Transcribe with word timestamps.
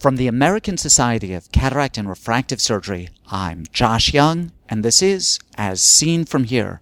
From 0.00 0.16
the 0.16 0.28
American 0.28 0.78
Society 0.78 1.34
of 1.34 1.52
Cataract 1.52 1.98
and 1.98 2.08
Refractive 2.08 2.58
Surgery, 2.58 3.10
I'm 3.30 3.64
Josh 3.70 4.14
Young, 4.14 4.50
and 4.66 4.82
this 4.82 5.02
is 5.02 5.38
As 5.58 5.84
Seen 5.84 6.24
From 6.24 6.44
Here. 6.44 6.80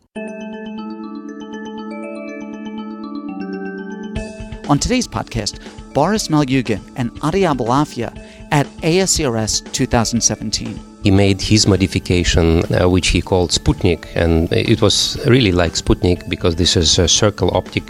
On 4.69 4.79
today's 4.79 5.09
podcast, 5.09 5.59
Boris 5.93 6.29
Malyugin 6.29 6.81
and 6.95 7.11
Adi 7.21 7.41
Abulafia 7.41 8.17
at 8.53 8.67
ASCRS 8.83 9.73
2017. 9.73 10.79
He 11.09 11.15
made 11.15 11.41
his 11.41 11.67
modification, 11.67 12.63
uh, 12.71 12.87
which 12.87 13.09
he 13.09 13.23
called 13.23 13.49
Sputnik, 13.49 14.15
and 14.15 14.53
it 14.53 14.83
was 14.83 15.17
really 15.25 15.53
like 15.53 15.73
Sputnik 15.73 16.29
because 16.29 16.57
this 16.57 16.77
is 16.77 16.99
a 16.99 17.09
circle 17.09 17.49
optic 17.57 17.85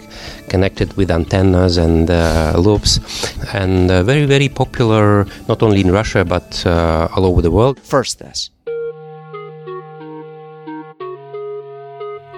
connected 0.47 0.93
with 0.95 1.11
antennas 1.11 1.75
and 1.75 2.09
uh, 2.09 2.53
loops, 2.57 2.91
and 3.53 3.91
uh, 3.91 4.03
very, 4.03 4.25
very 4.25 4.47
popular 4.47 5.25
not 5.49 5.61
only 5.61 5.81
in 5.81 5.91
Russia 5.91 6.23
but 6.23 6.65
uh, 6.65 7.09
all 7.13 7.25
over 7.25 7.41
the 7.41 7.51
world. 7.51 7.77
First, 7.81 8.19
this. 8.19 8.51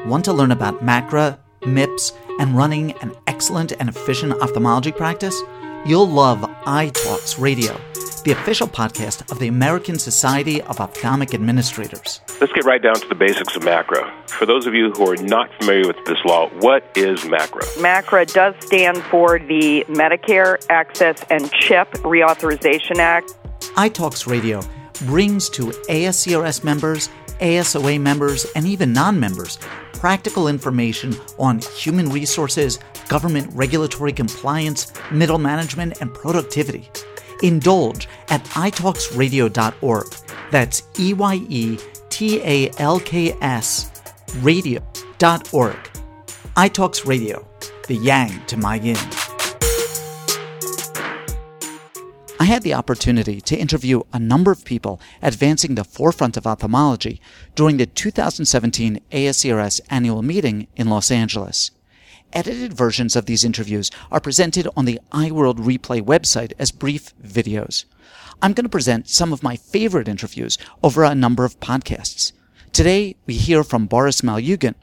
Want 0.07 0.25
to 0.25 0.33
learn 0.33 0.49
about 0.49 0.83
MACRA, 0.83 1.37
MIPS, 1.61 2.13
and 2.39 2.57
running 2.57 2.93
an 3.03 3.11
excellent 3.27 3.71
and 3.79 3.87
efficient 3.87 4.33
ophthalmology 4.41 4.91
practice? 4.91 5.39
You'll 5.85 6.09
love 6.09 6.39
EyeTalks 6.65 7.39
Radio 7.39 7.79
the 8.23 8.31
official 8.31 8.67
podcast 8.67 9.31
of 9.31 9.39
the 9.39 9.47
American 9.47 9.97
Society 9.97 10.61
of 10.63 10.79
Ophthalmic 10.79 11.33
Administrators. 11.33 12.21
Let's 12.39 12.53
get 12.53 12.65
right 12.65 12.81
down 12.81 12.95
to 12.95 13.07
the 13.07 13.15
basics 13.15 13.55
of 13.55 13.63
MACRA. 13.63 14.29
For 14.29 14.45
those 14.45 14.65
of 14.67 14.73
you 14.73 14.91
who 14.91 15.09
are 15.09 15.15
not 15.17 15.49
familiar 15.59 15.87
with 15.87 15.97
this 16.05 16.17
law, 16.25 16.49
what 16.59 16.83
is 16.95 17.21
MACRA? 17.21 17.63
MACRA 17.81 18.31
does 18.33 18.55
stand 18.59 18.97
for 19.03 19.39
the 19.39 19.85
Medicare 19.87 20.63
Access 20.69 21.23
and 21.29 21.51
CHIP 21.51 21.91
Reauthorization 22.03 22.97
Act. 22.97 23.35
EyeTalks 23.75 24.27
Radio 24.27 24.61
brings 25.05 25.49
to 25.49 25.67
ASCRS 25.89 26.63
members, 26.63 27.09
ASOA 27.39 27.99
members, 27.99 28.45
and 28.55 28.65
even 28.65 28.93
non 28.93 29.19
members 29.19 29.57
practical 30.01 30.47
information 30.47 31.15
on 31.37 31.59
human 31.77 32.09
resources, 32.09 32.79
government 33.07 33.47
regulatory 33.53 34.11
compliance, 34.11 34.91
middle 35.11 35.37
management, 35.37 36.01
and 36.01 36.11
productivity. 36.11 36.89
Indulge 37.41 38.07
at 38.29 38.43
eyetalksradio.org. 38.45 40.15
That's 40.51 40.83
E 40.99 41.13
Y 41.13 41.35
E 41.49 41.77
T 42.09 42.41
A 42.41 42.71
L 42.77 42.99
K 42.99 43.33
S 43.41 43.91
radio.org. 44.41 45.77
EyeTalks 46.57 47.07
Radio, 47.07 47.47
the 47.87 47.95
yang 47.95 48.45
to 48.45 48.57
my 48.57 48.75
yin. 48.75 48.97
I 52.41 52.45
had 52.45 52.63
the 52.63 52.73
opportunity 52.73 53.39
to 53.39 53.55
interview 53.55 54.01
a 54.11 54.19
number 54.19 54.51
of 54.51 54.65
people 54.65 54.99
advancing 55.21 55.75
the 55.75 55.83
forefront 55.83 56.35
of 56.35 56.45
ophthalmology 56.45 57.21
during 57.55 57.77
the 57.77 57.85
2017 57.85 58.99
ASCRS 59.11 59.79
annual 59.89 60.21
meeting 60.21 60.67
in 60.75 60.89
Los 60.89 61.09
Angeles. 61.11 61.71
Edited 62.33 62.71
versions 62.71 63.15
of 63.17 63.25
these 63.25 63.43
interviews 63.43 63.91
are 64.09 64.21
presented 64.21 64.67
on 64.77 64.85
the 64.85 64.99
EyeWorld 65.11 65.57
Replay 65.57 66.01
website 66.01 66.53
as 66.57 66.71
brief 66.71 67.13
videos. 67.21 67.83
I'm 68.41 68.53
going 68.53 68.63
to 68.63 68.69
present 68.69 69.09
some 69.09 69.33
of 69.33 69.43
my 69.43 69.57
favorite 69.57 70.07
interviews 70.07 70.57
over 70.81 71.03
a 71.03 71.13
number 71.13 71.43
of 71.43 71.59
podcasts. 71.59 72.31
Today, 72.71 73.17
we 73.25 73.33
hear 73.33 73.65
from 73.65 73.85
Boris 73.85 74.21
Malyugin 74.21 74.75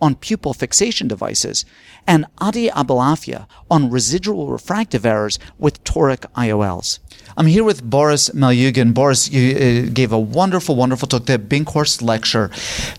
on 0.00 0.14
pupil 0.14 0.54
fixation 0.54 1.08
devices 1.08 1.64
and 2.06 2.26
Adi 2.38 2.68
Abulafia 2.68 3.46
on 3.70 3.90
residual 3.90 4.48
refractive 4.48 5.04
errors 5.04 5.38
with 5.58 5.82
toric 5.84 6.20
IOLs. 6.34 7.00
I'm 7.36 7.46
here 7.46 7.64
with 7.64 7.82
Boris 7.82 8.30
Malyugin. 8.30 8.94
Boris, 8.94 9.30
you 9.30 9.56
uh, 9.56 9.90
gave 9.92 10.12
a 10.12 10.18
wonderful, 10.18 10.76
wonderful 10.76 11.08
talk, 11.08 11.26
the 11.26 11.38
Binkhorst 11.38 12.00
lecture 12.00 12.50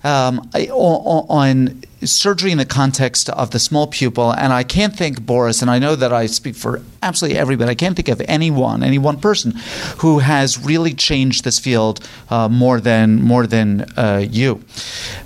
um, 0.03 0.48
on 0.53 1.81
surgery 2.03 2.52
in 2.52 2.59
the 2.59 2.66
context 2.66 3.30
of 3.30 3.50
the 3.52 3.57
small 3.57 3.88
pupil. 3.88 4.31
And 4.31 4.53
I 4.53 4.63
can't 4.63 4.96
think, 4.96 5.25
Boris, 5.25 5.62
and 5.62 5.72
I 5.72 5.80
know 5.80 5.96
that 5.96 6.13
I 6.13 6.28
speak 6.28 6.56
for 6.56 6.81
absolutely 7.02 7.40
everybody, 7.40 7.72
I 7.72 7.75
can't 7.75 7.96
think 7.96 8.09
of 8.09 8.22
anyone, 8.28 8.84
any 8.84 9.00
one 9.00 9.19
person 9.19 9.53
who 10.00 10.19
has 10.19 10.63
really 10.63 10.94
changed 10.94 11.44
this 11.44 11.57
field 11.57 12.07
uh, 12.30 12.47
more 12.47 12.80
than, 12.80 13.22
more 13.22 13.47
than 13.47 13.81
uh, 13.97 14.24
you. 14.30 14.63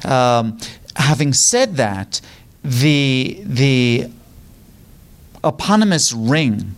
Um, 0.05 0.57
having 1.01 1.33
said 1.33 1.75
that, 1.77 2.21
the, 2.63 3.41
the 3.43 4.09
eponymous 5.43 6.13
ring 6.13 6.75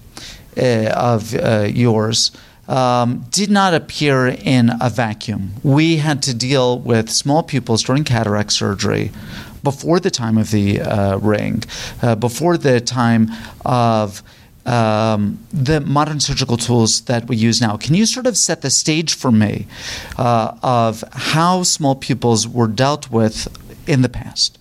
uh, 0.58 0.86
of 0.96 1.36
uh, 1.36 1.68
yours 1.70 2.32
um, 2.68 3.26
did 3.30 3.50
not 3.50 3.74
appear 3.74 4.28
in 4.28 4.72
a 4.80 4.90
vacuum. 4.90 5.54
We 5.64 5.98
had 5.98 6.22
to 6.24 6.34
deal 6.34 6.80
with 6.80 7.10
small 7.10 7.44
pupils 7.44 7.84
during 7.84 8.04
cataract 8.04 8.54
surgery 8.54 9.12
before 9.64 10.00
the 10.00 10.12
time 10.12 10.38
of 10.38 10.52
the 10.52 10.82
uh, 10.82 11.18
ring, 11.18 11.64
uh, 12.02 12.16
before 12.16 12.58
the 12.58 12.80
time 12.82 13.32
of 13.66 14.24
um, 14.66 15.40
the 15.52 15.82
modern 15.82 16.20
surgical 16.20 16.58
tools 16.58 17.02
that 17.02 17.28
we 17.28 17.36
use 17.36 17.62
now. 17.62 17.76
Can 17.78 17.96
you 17.96 18.06
sort 18.06 18.28
of 18.28 18.38
set 18.38 18.62
the 18.62 18.70
stage 18.70 19.14
for 19.14 19.32
me 19.32 19.68
uh, 20.18 20.58
of 20.64 21.04
how 21.12 21.64
small 21.64 21.96
pupils 21.96 22.48
were 22.48 22.68
dealt 22.68 23.12
with 23.12 23.48
in 23.88 24.02
the 24.02 24.10
past? 24.10 24.60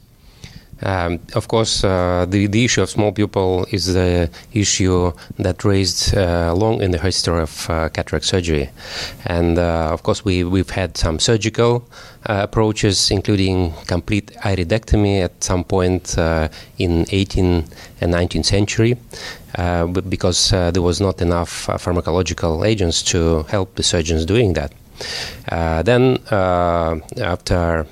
Um, 0.83 1.21
of 1.34 1.47
course, 1.47 1.84
uh, 1.84 2.27
the, 2.28 2.47
the 2.49 2.65
issue 2.65 2.83
of 2.83 2.91
small 2.91 3.12
pupil 3.12 3.66
is 3.71 3.94
the 3.94 4.28
issue 4.53 5.12
that 5.38 5.65
raised 5.65 6.16
uh, 6.16 6.53
long 6.55 6.83
in 6.83 6.91
the 6.91 6.99
history 6.99 7.41
of 7.41 7.71
uh, 7.71 7.88
cataract 7.91 8.25
surgery. 8.25 8.71
And 9.27 9.59
uh, 9.59 9.93
of 9.93 10.03
course, 10.03 10.25
we, 10.25 10.43
we've 10.43 10.71
had 10.71 10.97
some 10.97 11.21
surgical 11.21 11.88
uh, 12.27 12.41
approaches, 12.43 13.10
including 13.10 13.72
complete 13.87 14.33
iridectomy 14.43 15.22
at 15.22 15.43
some 15.44 15.62
point 15.62 16.19
uh, 16.19 16.49
in 16.78 17.04
18th 17.06 17.71
and 18.00 18.15
19th 18.15 18.47
century. 18.47 18.97
because 20.09 20.50
there 20.50 20.83
was 20.83 21.00
not 21.00 21.21
enough 21.21 21.66
pharmacological 21.66 22.66
agents 22.66 23.03
to 23.03 23.43
help 23.44 23.75
the 23.77 23.83
surgeons 23.83 24.25
doing 24.25 24.54
that. 24.54 24.72
then, 25.84 26.19
after 26.31 27.87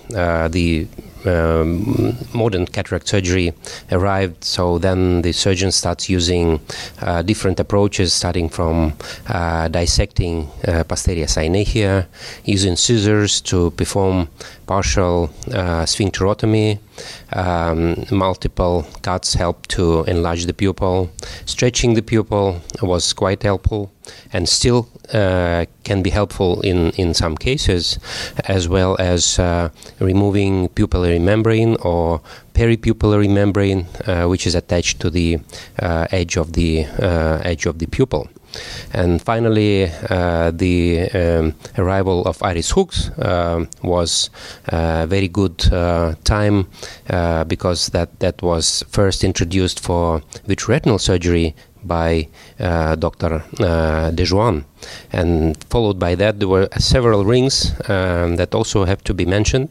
the 0.48 0.88
um, 1.26 2.16
modern 2.32 2.66
cataract 2.66 3.08
surgery 3.08 3.52
arrived. 3.90 4.44
So 4.44 4.78
then 4.78 5.22
the 5.22 5.32
surgeon 5.32 5.70
starts 5.72 6.08
using 6.08 6.60
uh, 7.00 7.22
different 7.22 7.60
approaches, 7.60 8.12
starting 8.12 8.48
from 8.48 8.94
uh, 9.28 9.68
dissecting 9.68 10.48
uh, 10.66 10.84
posterior 10.84 11.26
synechia, 11.26 12.06
using 12.44 12.76
scissors 12.76 13.40
to 13.42 13.70
perform 13.72 14.28
partial 14.66 15.30
uh, 15.48 15.84
sphincterotomy. 15.84 16.78
Um, 17.32 18.04
multiple 18.10 18.86
cuts 19.02 19.34
help 19.34 19.66
to 19.68 20.04
enlarge 20.04 20.46
the 20.46 20.54
pupil. 20.54 21.10
Stretching 21.46 21.94
the 21.94 22.02
pupil 22.02 22.60
was 22.82 23.12
quite 23.12 23.42
helpful 23.42 23.90
and 24.32 24.48
still 24.48 24.88
uh, 25.12 25.66
can 25.84 26.02
be 26.02 26.10
helpful 26.10 26.60
in, 26.62 26.90
in 26.92 27.14
some 27.14 27.36
cases, 27.36 27.98
as 28.46 28.68
well 28.68 28.96
as 28.98 29.38
uh, 29.38 29.68
removing 29.98 30.68
pupillary 30.70 31.20
membrane 31.20 31.76
or 31.82 32.20
peripupillary 32.54 33.28
membrane, 33.28 33.86
uh, 34.06 34.26
which 34.26 34.46
is 34.46 34.54
attached 34.54 35.00
to 35.00 35.10
the 35.10 35.38
uh, 35.78 36.06
edge 36.10 36.36
of 36.36 36.52
the 36.52 36.84
uh, 36.98 37.40
edge 37.44 37.66
of 37.66 37.78
the 37.78 37.86
pupil. 37.86 38.28
And 38.92 39.22
finally, 39.22 39.90
uh, 40.08 40.50
the 40.50 41.08
um, 41.12 41.54
arrival 41.78 42.24
of 42.24 42.42
iris 42.42 42.70
hooks 42.70 43.10
uh, 43.10 43.66
was 43.82 44.30
a 44.66 45.06
very 45.06 45.28
good 45.28 45.72
uh, 45.72 46.14
time 46.24 46.66
because 47.46 47.88
that, 47.90 48.18
that 48.20 48.42
was 48.42 48.84
first 48.88 49.24
introduced 49.24 49.80
for 49.80 50.20
vitreoretinal 50.46 51.00
surgery 51.00 51.54
by 51.84 52.28
uh, 52.58 52.94
Dr. 52.96 53.42
Uh, 53.58 54.10
de 54.10 54.24
Juan. 54.26 54.64
And 55.12 55.62
followed 55.64 55.98
by 55.98 56.14
that, 56.16 56.38
there 56.38 56.48
were 56.48 56.68
several 56.78 57.24
rings 57.24 57.72
um, 57.88 58.36
that 58.36 58.54
also 58.54 58.84
have 58.84 59.02
to 59.04 59.14
be 59.14 59.24
mentioned 59.24 59.68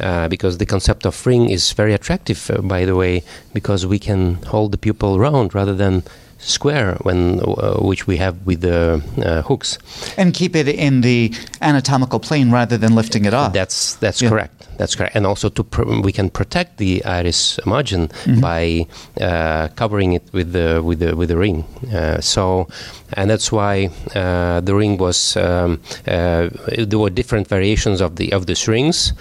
uh, 0.00 0.28
because 0.28 0.58
the 0.58 0.66
concept 0.66 1.06
of 1.06 1.26
ring 1.26 1.50
is 1.50 1.72
very 1.72 1.94
attractive, 1.94 2.50
uh, 2.50 2.60
by 2.62 2.84
the 2.84 2.96
way, 2.96 3.22
because 3.52 3.86
we 3.86 3.98
can 3.98 4.34
hold 4.44 4.72
the 4.72 4.78
pupil 4.78 5.18
round 5.18 5.54
rather 5.54 5.74
than 5.74 6.02
square 6.46 6.96
when 7.02 7.40
uh, 7.40 7.78
which 7.80 8.06
we 8.06 8.16
have 8.16 8.46
with 8.46 8.60
the 8.60 9.02
uh, 9.24 9.42
hooks. 9.42 9.78
And 10.16 10.32
keep 10.32 10.56
it 10.56 10.68
in 10.68 11.00
the 11.02 11.34
anatomical 11.60 12.20
plane 12.20 12.50
rather 12.50 12.78
than 12.78 12.94
lifting 12.94 13.24
it 13.24 13.34
up. 13.34 13.52
That's 13.52 13.94
that's 13.96 14.22
yeah. 14.22 14.28
correct 14.28 14.65
that's 14.78 14.94
correct. 14.94 15.16
And 15.16 15.26
also 15.26 15.48
to 15.48 15.64
pr- 15.64 15.84
we 16.02 16.12
can 16.12 16.30
protect 16.30 16.78
the 16.78 17.04
iris 17.04 17.58
margin 17.66 18.08
mm-hmm. 18.08 18.40
by 18.40 18.86
uh, 19.20 19.68
covering 19.76 20.12
it 20.12 20.22
with 20.32 20.52
the 20.52 20.82
with 20.82 20.98
the 20.98 21.16
with 21.16 21.28
the 21.28 21.36
ring. 21.36 21.64
Uh, 21.92 22.20
so, 22.20 22.68
and 23.14 23.30
that's 23.30 23.50
why 23.50 23.90
uh, 24.14 24.60
the 24.60 24.74
ring 24.74 24.98
was 24.98 25.36
um, 25.36 25.80
uh, 26.06 26.48
there 26.78 26.98
were 26.98 27.10
different 27.10 27.48
variations 27.48 28.00
of 28.00 28.16
the 28.16 28.32
of 28.32 28.46
these 28.46 28.68
rings, 28.68 29.12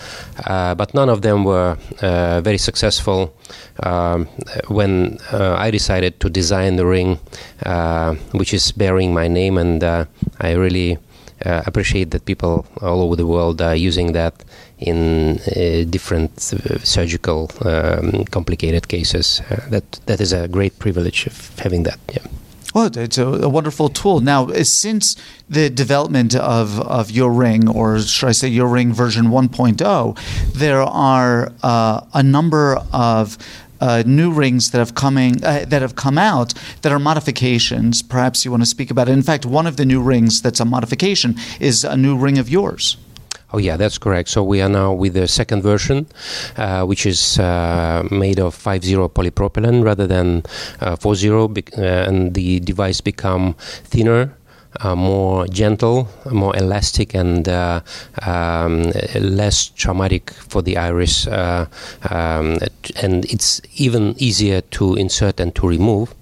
uh, 0.45 0.75
but 0.75 0.93
none 0.93 1.09
of 1.09 1.21
them 1.21 1.43
were 1.43 1.77
uh, 2.01 2.41
very 2.41 2.57
successful. 2.57 3.33
Um, 3.83 4.27
when 4.69 5.19
I 5.31 5.69
decided 5.69 6.19
to 6.21 6.29
design 6.29 6.77
the 6.77 6.85
ring, 6.85 7.19
which 8.31 8.53
is 8.53 8.71
bearing 8.71 9.13
my 9.13 9.27
name, 9.27 9.57
and 9.57 9.83
I 9.83 10.51
really 10.53 10.97
uh, 11.43 11.63
appreciate 11.65 12.11
that 12.11 12.25
people 12.25 12.65
all 12.81 13.01
over 13.01 13.15
the 13.15 13.25
world 13.25 13.61
are 13.61 13.75
using 13.75 14.13
that 14.13 14.43
in 14.79 15.39
uh, 15.39 15.83
different 15.89 16.31
uh, 16.53 16.79
surgical 16.79 17.51
um, 17.61 18.25
complicated 18.25 18.87
cases. 18.87 19.41
Uh, 19.49 19.69
that 19.69 19.99
that 20.05 20.21
is 20.21 20.33
a 20.33 20.47
great 20.47 20.77
privilege 20.79 21.27
of 21.27 21.59
having 21.59 21.83
that. 21.83 21.99
Yeah. 22.13 22.25
Well, 22.75 22.91
it's 22.97 23.17
a, 23.17 23.25
a, 23.25 23.47
wonderful 23.47 23.87
tool. 23.87 24.19
Now, 24.19 24.49
uh, 24.49 24.65
since 24.65 25.15
the 25.47 25.69
development 25.69 26.35
of, 26.35 26.81
of 26.81 27.09
your 27.09 27.31
ring, 27.31 27.69
or 27.69 27.99
should 27.99 28.27
I 28.27 28.33
say 28.33 28.49
your 28.49 28.67
ring 28.67 28.91
version 28.91 29.27
1.0, 29.27 30.51
there 30.51 30.81
are 30.81 31.53
uh, 31.63 32.01
a 32.13 32.21
number 32.21 32.77
of 32.91 33.37
uh, 33.81 34.03
new 34.05 34.31
rings 34.31 34.71
that 34.71 34.79
have 34.79 34.95
coming 34.95 35.43
uh, 35.43 35.65
that 35.67 35.81
have 35.81 35.95
come 35.95 36.17
out 36.17 36.53
that 36.81 36.91
are 36.91 36.99
modifications. 36.99 38.01
Perhaps 38.01 38.45
you 38.45 38.51
want 38.51 38.63
to 38.63 38.69
speak 38.69 38.91
about 38.91 39.09
it. 39.09 39.11
In 39.11 39.23
fact, 39.23 39.45
one 39.45 39.67
of 39.67 39.77
the 39.77 39.85
new 39.85 40.01
rings 40.01 40.41
that's 40.41 40.59
a 40.59 40.65
modification 40.65 41.35
is 41.59 41.83
a 41.83 41.97
new 41.97 42.17
ring 42.17 42.37
of 42.37 42.49
yours. 42.49 42.97
Oh 43.53 43.57
yeah, 43.57 43.77
that's 43.77 43.97
correct. 43.97 44.29
So 44.29 44.43
we 44.43 44.61
are 44.61 44.69
now 44.69 44.91
with 44.91 45.13
the 45.13 45.27
second 45.27 45.61
version, 45.61 46.07
uh, 46.57 46.83
which 46.83 47.05
is 47.05 47.39
uh, 47.39 48.05
made 48.11 48.39
of 48.39 48.55
5-0 48.55 49.09
polypropylene 49.13 49.83
rather 49.83 50.07
than 50.07 50.43
uh, 50.81 50.97
4-0, 50.97 51.77
uh, 51.77 52.09
and 52.09 52.33
the 52.33 52.59
device 52.59 52.99
become 53.01 53.53
thinner 53.85 54.35
uh, 54.81 54.95
more 54.95 55.47
gentle, 55.47 56.07
more 56.31 56.55
elastic, 56.55 57.13
and 57.13 57.47
uh, 57.47 57.81
um, 58.23 58.91
less 59.19 59.69
traumatic 59.69 60.31
for 60.31 60.61
the 60.61 60.77
iris. 60.77 61.27
Uh, 61.27 61.65
um, 62.09 62.57
and 63.01 63.25
it's 63.25 63.61
even 63.77 64.15
easier 64.17 64.61
to 64.61 64.95
insert 64.95 65.39
and 65.39 65.53
to 65.55 65.67
remove. 65.67 66.13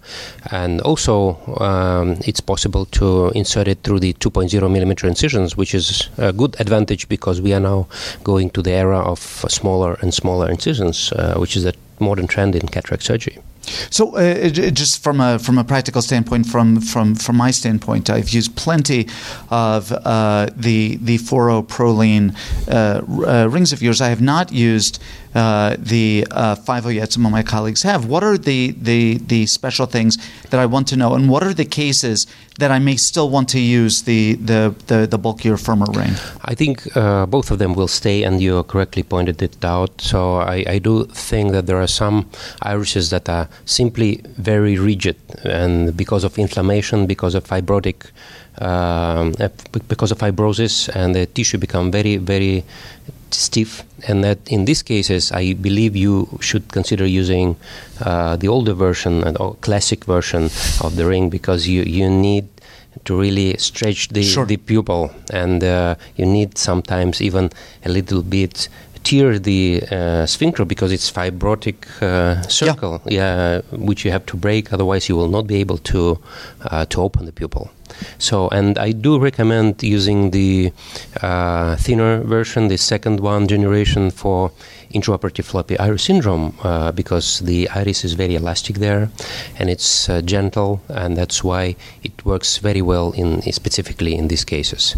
And 0.51 0.81
also, 0.81 1.37
um, 1.59 2.17
it's 2.25 2.41
possible 2.41 2.85
to 2.85 3.29
insert 3.29 3.67
it 3.67 3.79
through 3.83 3.99
the 3.99 4.13
2.0 4.13 4.71
millimeter 4.71 5.07
incisions, 5.07 5.55
which 5.55 5.73
is 5.73 6.09
a 6.17 6.33
good 6.33 6.55
advantage 6.59 7.07
because 7.09 7.41
we 7.41 7.53
are 7.53 7.59
now 7.59 7.87
going 8.23 8.49
to 8.51 8.61
the 8.61 8.71
era 8.71 8.99
of 8.99 9.19
smaller 9.19 9.97
and 10.01 10.13
smaller 10.13 10.49
incisions, 10.49 11.11
uh, 11.13 11.35
which 11.37 11.55
is 11.55 11.65
a 11.65 11.73
modern 11.99 12.27
trend 12.27 12.55
in 12.55 12.67
cataract 12.67 13.03
surgery. 13.03 13.39
So, 13.89 14.15
uh, 14.15 14.49
just 14.49 15.01
from 15.01 15.21
a 15.21 15.39
from 15.39 15.57
a 15.57 15.63
practical 15.63 16.01
standpoint, 16.01 16.45
from 16.47 16.81
from 16.81 17.15
from 17.15 17.37
my 17.37 17.51
standpoint, 17.51 18.09
I've 18.09 18.29
used 18.29 18.55
plenty 18.55 19.07
of 19.49 19.91
uh, 19.91 20.49
the 20.55 20.97
the 20.97 21.17
4.0 21.17 21.67
Prolene 21.67 22.35
uh, 22.67 23.01
uh, 23.25 23.47
rings 23.47 23.71
of 23.71 23.81
yours. 23.81 24.01
I 24.01 24.09
have 24.09 24.21
not 24.21 24.51
used 24.51 25.01
uh, 25.35 25.75
the 25.79 26.27
uh, 26.31 26.55
5.0 26.55 26.95
yet. 26.95 27.11
Some 27.11 27.25
of 27.25 27.31
my 27.31 27.43
colleagues 27.43 27.83
have. 27.83 28.05
What 28.05 28.23
are 28.23 28.37
the, 28.37 28.71
the 28.71 29.17
the 29.17 29.45
special 29.45 29.85
things 29.85 30.17
that 30.49 30.59
I 30.59 30.65
want 30.65 30.87
to 30.89 30.95
know, 30.95 31.13
and 31.15 31.29
what 31.29 31.43
are 31.43 31.53
the 31.53 31.65
cases 31.65 32.27
that 32.59 32.71
I 32.71 32.79
may 32.79 32.97
still 32.97 33.29
want 33.29 33.49
to 33.49 33.59
use 33.59 34.03
the 34.03 34.35
the 34.35 34.75
the, 34.87 35.07
the 35.07 35.17
bulkier, 35.17 35.57
firmer 35.57 35.87
ring? 35.93 36.13
I 36.45 36.53
think 36.55 36.95
uh, 36.95 37.25
both 37.25 37.51
of 37.51 37.59
them 37.59 37.73
will 37.73 37.87
stay, 37.87 38.23
and 38.23 38.41
you 38.41 38.63
correctly 38.63 39.03
pointed 39.03 39.41
it 39.41 39.63
out. 39.63 40.01
So 40.01 40.37
I, 40.37 40.63
I 40.67 40.79
do 40.79 41.05
think 41.05 41.51
that 41.51 41.65
there 41.65 41.81
are 41.81 41.87
some 41.87 42.29
irises 42.61 43.09
that 43.09 43.27
are 43.29 43.49
simply 43.65 44.21
very 44.37 44.77
rigid, 44.77 45.17
and 45.43 45.95
because 45.95 46.23
of 46.23 46.37
inflammation, 46.37 47.07
because 47.07 47.35
of 47.35 47.43
fibrotic. 47.45 48.11
Um, 48.59 49.33
because 49.87 50.11
of 50.11 50.19
fibrosis 50.19 50.87
and 50.95 51.15
the 51.15 51.25
tissue 51.25 51.57
become 51.57 51.91
very 51.91 52.17
very 52.17 52.63
stiff, 53.33 53.83
and 54.07 54.23
that 54.23 54.39
in 54.47 54.65
these 54.65 54.83
cases, 54.83 55.31
I 55.31 55.53
believe 55.53 55.95
you 55.95 56.27
should 56.39 56.71
consider 56.71 57.05
using 57.05 57.55
uh, 58.01 58.35
the 58.35 58.47
older 58.47 58.73
version 58.73 59.23
or 59.37 59.55
classic 59.55 60.05
version 60.05 60.45
of 60.81 60.95
the 60.95 61.05
ring 61.05 61.29
because 61.29 61.67
you, 61.67 61.83
you 61.83 62.09
need 62.09 62.47
to 63.05 63.19
really 63.19 63.57
stretch 63.57 64.09
the, 64.09 64.23
sure. 64.23 64.45
the 64.45 64.57
pupil, 64.57 65.11
and 65.31 65.63
uh, 65.63 65.95
you 66.15 66.25
need 66.25 66.57
sometimes 66.57 67.21
even 67.21 67.49
a 67.85 67.89
little 67.89 68.21
bit 68.21 68.69
tear 69.03 69.39
the 69.39 69.83
uh, 69.91 70.25
sphincter 70.25 70.65
because 70.65 70.91
it's 70.91 71.11
fibrotic 71.11 71.85
uh, 72.01 72.41
circle, 72.47 73.01
yeah. 73.05 73.55
yeah. 73.55 73.77
which 73.77 74.05
you 74.05 74.11
have 74.11 74.25
to 74.27 74.37
break. 74.37 74.73
Otherwise, 74.73 75.09
you 75.09 75.15
will 75.15 75.29
not 75.29 75.47
be 75.47 75.55
able 75.55 75.77
to 75.77 76.19
uh, 76.61 76.85
to 76.85 77.01
open 77.01 77.25
the 77.25 77.31
pupil. 77.31 77.69
So, 78.17 78.49
and 78.49 78.77
I 78.77 78.91
do 78.91 79.19
recommend 79.19 79.83
using 79.83 80.31
the 80.31 80.71
uh, 81.21 81.75
thinner 81.75 82.21
version, 82.23 82.67
the 82.67 82.77
second 82.77 83.19
one 83.19 83.47
generation 83.47 84.09
for 84.09 84.51
intraoperative 84.93 85.45
floppy 85.45 85.77
iris 85.79 86.03
syndrome 86.03 86.55
uh, 86.63 86.91
because 86.91 87.39
the 87.39 87.67
iris 87.69 88.05
is 88.05 88.13
very 88.13 88.35
elastic 88.35 88.77
there 88.77 89.09
and 89.57 89.69
it's 89.69 90.07
uh, 90.07 90.21
gentle 90.21 90.81
and 90.87 91.17
that's 91.17 91.43
why 91.43 91.75
it 92.03 92.25
works 92.25 92.57
very 92.57 92.81
well 92.81 93.11
in 93.13 93.41
specifically 93.51 94.15
in 94.15 94.27
these 94.27 94.45
cases 94.45 94.95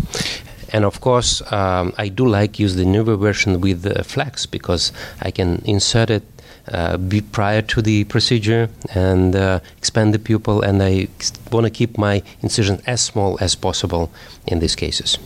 and 0.75 0.83
of 0.83 0.99
course 0.99 1.41
um, 1.53 1.93
I 1.97 2.09
do 2.09 2.25
like 2.27 2.59
use 2.59 2.75
the 2.75 2.85
newer 2.85 3.15
version 3.15 3.61
with 3.61 3.85
uh, 3.85 4.03
flex 4.03 4.45
because 4.45 4.91
I 5.21 5.31
can 5.31 5.61
insert 5.65 6.09
it 6.09 6.23
uh, 6.67 6.97
be 6.97 7.21
prior 7.21 7.61
to 7.61 7.81
the 7.81 8.03
procedure 8.05 8.69
and 8.93 9.35
uh, 9.35 9.59
expand 9.77 10.13
the 10.13 10.19
pupil, 10.19 10.61
and 10.61 10.81
I 10.81 11.07
want 11.51 11.65
to 11.65 11.69
keep 11.69 11.97
my 11.97 12.23
incision 12.41 12.81
as 12.87 13.01
small 13.01 13.37
as 13.39 13.55
possible 13.55 14.11
in 14.47 14.59
these 14.59 14.75
cases. 14.75 15.17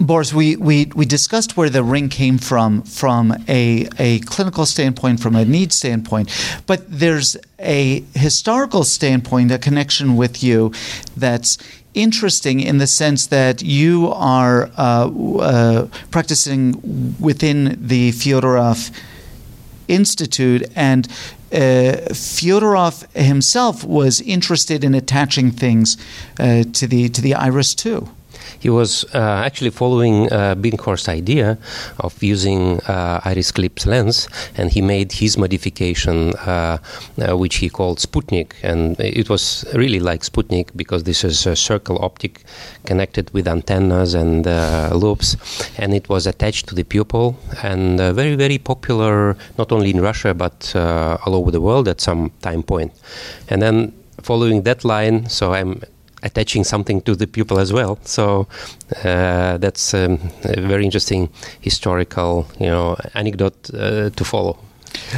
Boris, 0.00 0.32
we, 0.32 0.56
we, 0.56 0.86
we 0.96 1.04
discussed 1.04 1.56
where 1.56 1.70
the 1.70 1.84
ring 1.84 2.08
came 2.08 2.38
from 2.38 2.82
from 2.82 3.32
a, 3.48 3.86
a 3.98 4.18
clinical 4.20 4.66
standpoint, 4.66 5.20
from 5.20 5.36
a 5.36 5.44
need 5.44 5.72
standpoint, 5.72 6.28
but 6.66 6.80
there's 6.88 7.36
a 7.60 8.02
historical 8.14 8.82
standpoint, 8.82 9.52
a 9.52 9.58
connection 9.58 10.16
with 10.16 10.42
you 10.42 10.72
that's 11.16 11.58
interesting 11.94 12.60
in 12.60 12.78
the 12.78 12.86
sense 12.86 13.26
that 13.26 13.62
you 13.62 14.12
are 14.14 14.70
uh, 14.76 15.08
uh, 15.08 15.88
practicing 16.10 17.14
within 17.20 17.76
the 17.80 18.12
Fyodorov 18.12 18.90
Institute, 19.88 20.70
and 20.74 21.06
uh, 21.52 22.08
Fyodorov 22.12 23.10
himself 23.14 23.84
was 23.84 24.20
interested 24.22 24.84
in 24.84 24.94
attaching 24.94 25.50
things 25.50 25.96
uh, 26.38 26.64
to 26.72 26.86
the 26.86 27.08
to 27.10 27.20
the 27.20 27.34
iris 27.34 27.74
too. 27.74 28.08
He 28.62 28.70
was 28.70 29.04
uh, 29.12 29.18
actually 29.44 29.70
following 29.70 30.32
uh, 30.32 30.54
Binkhorst's 30.54 31.08
idea 31.08 31.58
of 31.98 32.22
using 32.22 32.78
uh, 32.82 33.20
iris 33.24 33.50
clips 33.50 33.86
lens, 33.86 34.28
and 34.56 34.70
he 34.70 34.80
made 34.80 35.10
his 35.10 35.36
modification, 35.36 36.32
uh, 36.34 36.78
which 37.42 37.56
he 37.56 37.68
called 37.68 37.98
Sputnik, 37.98 38.52
and 38.62 38.98
it 39.00 39.28
was 39.28 39.64
really 39.74 39.98
like 39.98 40.22
Sputnik 40.22 40.68
because 40.76 41.02
this 41.02 41.24
is 41.24 41.44
a 41.44 41.56
circle 41.56 41.98
optic 42.04 42.44
connected 42.86 43.34
with 43.34 43.48
antennas 43.48 44.14
and 44.14 44.46
loops, 44.94 45.36
and 45.76 45.92
it 45.92 46.08
was 46.08 46.28
attached 46.28 46.68
to 46.68 46.74
the 46.76 46.84
pupil, 46.84 47.36
and 47.64 47.98
very 48.14 48.36
very 48.36 48.58
popular 48.58 49.36
not 49.58 49.72
only 49.72 49.90
in 49.90 50.00
Russia 50.00 50.34
but 50.34 50.72
all 51.26 51.34
over 51.34 51.50
the 51.50 51.60
world 51.60 51.88
at 51.88 52.00
some 52.00 52.30
time 52.42 52.62
point, 52.62 52.92
and 53.48 53.60
then 53.60 53.92
following 54.22 54.62
that 54.62 54.84
line. 54.84 55.28
So 55.28 55.52
I'm 55.52 55.82
attaching 56.22 56.64
something 56.64 57.00
to 57.02 57.14
the 57.14 57.26
pupil 57.26 57.58
as 57.58 57.72
well. 57.72 57.98
So 58.02 58.46
uh, 59.04 59.58
that's 59.58 59.94
um, 59.94 60.18
a 60.44 60.60
very 60.60 60.84
interesting 60.84 61.28
historical, 61.60 62.46
you 62.58 62.66
know, 62.66 62.96
anecdote 63.14 63.70
uh, 63.74 64.10
to 64.10 64.24
follow. 64.24 64.58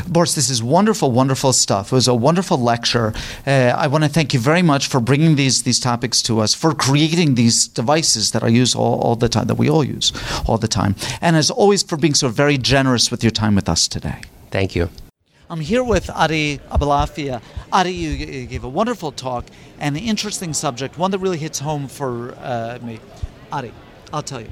Boris, 0.06 0.34
this 0.34 0.50
is 0.50 0.62
wonderful, 0.62 1.10
wonderful 1.10 1.52
stuff. 1.52 1.92
It 1.92 1.96
was 1.96 2.08
a 2.08 2.14
wonderful 2.14 2.58
lecture. 2.58 3.12
Uh, 3.46 3.72
I 3.76 3.86
want 3.86 4.04
to 4.04 4.10
thank 4.10 4.32
you 4.34 4.40
very 4.40 4.62
much 4.62 4.86
for 4.86 5.00
bringing 5.00 5.36
these 5.36 5.62
these 5.62 5.80
topics 5.80 6.22
to 6.22 6.40
us, 6.40 6.54
for 6.54 6.74
creating 6.74 7.34
these 7.34 7.68
devices 7.68 8.30
that 8.30 8.42
I 8.42 8.48
use 8.48 8.74
all, 8.74 9.00
all 9.00 9.16
the 9.16 9.28
time, 9.28 9.46
that 9.46 9.56
we 9.56 9.68
all 9.68 9.84
use 9.84 10.12
all 10.46 10.58
the 10.58 10.68
time, 10.68 10.94
and 11.20 11.36
as 11.36 11.50
always, 11.50 11.82
for 11.82 11.96
being 11.96 12.14
so 12.14 12.28
very 12.28 12.58
generous 12.58 13.10
with 13.10 13.22
your 13.24 13.32
time 13.32 13.54
with 13.54 13.68
us 13.68 13.88
today. 13.88 14.22
Thank 14.50 14.76
you. 14.76 14.88
I'm 15.50 15.60
here 15.60 15.84
with 15.84 16.08
Adi 16.08 16.58
Abulafia. 16.70 17.42
Adi, 17.70 17.90
you 17.92 18.46
gave 18.46 18.64
a 18.64 18.68
wonderful 18.68 19.12
talk 19.12 19.44
and 19.78 19.94
an 19.94 20.02
interesting 20.02 20.54
subject, 20.54 20.96
one 20.96 21.10
that 21.10 21.18
really 21.18 21.36
hits 21.36 21.58
home 21.58 21.86
for 21.86 22.34
uh, 22.38 22.78
me. 22.80 22.98
Adi, 23.52 23.70
I'll 24.10 24.22
tell 24.22 24.40
you. 24.40 24.50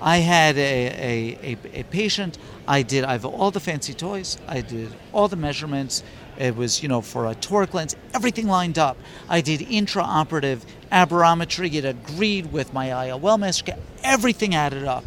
I 0.00 0.16
had 0.18 0.56
a, 0.56 0.60
a, 0.60 1.38
a, 1.42 1.80
a, 1.80 1.82
patient. 1.84 2.38
I 2.66 2.80
did. 2.80 3.04
I 3.04 3.12
have 3.12 3.26
all 3.26 3.50
the 3.50 3.60
fancy 3.60 3.92
toys. 3.92 4.38
I 4.48 4.62
did 4.62 4.90
all 5.12 5.28
the 5.28 5.36
measurements. 5.36 6.02
It 6.38 6.56
was, 6.56 6.82
you 6.82 6.88
know, 6.88 7.02
for 7.02 7.26
a 7.26 7.34
toric 7.34 7.74
lens, 7.74 7.94
everything 8.14 8.46
lined 8.46 8.78
up. 8.78 8.96
I 9.28 9.42
did 9.42 9.60
intraoperative 9.60 10.62
aberrometry. 10.90 11.74
It 11.74 11.84
agreed 11.84 12.50
with 12.50 12.72
my 12.72 12.88
IOL 12.88 13.38
master. 13.38 13.74
Everything 14.02 14.54
added 14.54 14.84
up. 14.84 15.04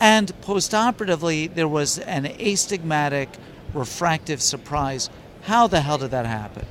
And 0.00 0.38
postoperatively, 0.42 1.54
there 1.54 1.66
was 1.66 1.98
an 2.00 2.26
astigmatic 2.26 3.30
refractive 3.76 4.42
surprise. 4.42 5.10
How 5.42 5.66
the 5.66 5.80
hell 5.80 5.98
did 5.98 6.10
that 6.10 6.26
happen? 6.26 6.66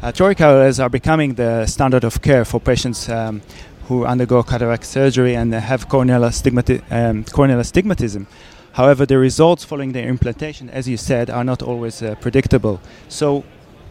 Uh, 0.00 0.12
toric 0.12 0.36
IOLs 0.36 0.80
are 0.80 0.88
becoming 0.88 1.34
the 1.34 1.66
standard 1.66 2.04
of 2.04 2.22
care 2.22 2.44
for 2.44 2.60
patients 2.60 3.08
um, 3.08 3.42
who 3.88 4.06
undergo 4.06 4.44
cataract 4.44 4.84
surgery 4.84 5.34
and 5.34 5.52
have 5.52 5.88
corneal, 5.88 6.20
astigmati- 6.20 6.82
um, 6.92 7.24
corneal 7.24 7.58
astigmatism. 7.58 8.28
However, 8.74 9.04
the 9.04 9.18
results 9.18 9.64
following 9.64 9.90
the 9.90 10.02
implantation, 10.02 10.70
as 10.70 10.86
you 10.86 10.96
said, 10.96 11.30
are 11.30 11.42
not 11.42 11.62
always 11.62 12.00
uh, 12.00 12.14
predictable. 12.20 12.80
So, 13.08 13.42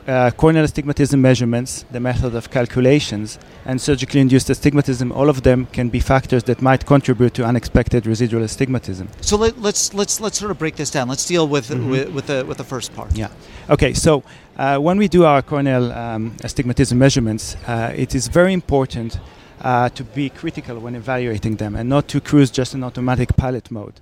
uh, 0.07 0.31
corneal 0.31 0.63
astigmatism 0.63 1.21
measurements, 1.21 1.85
the 1.91 1.99
method 1.99 2.33
of 2.35 2.49
calculations, 2.49 3.37
and 3.65 3.79
surgically 3.81 4.21
induced 4.21 4.49
astigmatism, 4.49 5.11
all 5.11 5.29
of 5.29 5.41
them 5.43 5.67
can 5.73 5.89
be 5.89 5.99
factors 5.99 6.43
that 6.43 6.61
might 6.61 6.85
contribute 6.85 7.33
to 7.33 7.43
unexpected 7.43 8.05
residual 8.07 8.43
astigmatism. 8.43 9.09
So 9.21 9.37
let, 9.37 9.53
us 9.53 9.59
let's, 9.61 9.93
let's 9.93 10.21
let's 10.21 10.37
sort 10.39 10.51
of 10.51 10.57
break 10.57 10.75
this 10.75 10.89
down. 10.91 11.07
Let's 11.09 11.25
deal 11.25 11.47
with 11.47 11.69
Mhm. 11.69 11.89
with, 11.89 12.09
with 12.13 12.27
the 12.27 12.45
with 12.47 12.57
the 12.57 12.63
first 12.63 12.95
part. 12.95 13.17
Yeah. 13.17 13.29
Okay. 13.69 13.93
So 13.93 14.23
uh, 14.57 14.77
when 14.77 14.97
we 14.97 15.07
do 15.07 15.25
our 15.25 15.41
corneal 15.41 15.91
um, 15.91 16.35
astigmatism 16.43 16.97
measurements, 16.97 17.55
uh, 17.67 17.91
it 17.95 18.15
is 18.15 18.27
very 18.29 18.53
important 18.53 19.19
uh, 19.61 19.89
to 19.89 20.03
be 20.03 20.29
critical 20.29 20.79
when 20.79 20.95
evaluating 20.95 21.57
them 21.57 21.75
and 21.75 21.89
not 21.89 22.07
to 22.07 22.21
cruise 22.21 22.51
just 22.51 22.73
in 22.73 22.83
automatic 22.83 23.35
pilot 23.35 23.69
mode. 23.71 23.93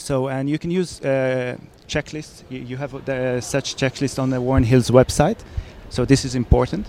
So 0.00 0.28
and 0.28 0.48
you 0.48 0.58
can 0.58 0.70
use 0.70 1.00
uh, 1.02 1.56
checklists. 1.86 2.42
You, 2.48 2.60
you 2.60 2.76
have 2.78 3.04
the, 3.04 3.40
such 3.40 3.76
checklist 3.76 4.18
on 4.18 4.30
the 4.30 4.40
Warren 4.40 4.64
Hill's 4.64 4.90
website. 4.90 5.38
So 5.90 6.04
this 6.04 6.24
is 6.24 6.34
important. 6.34 6.86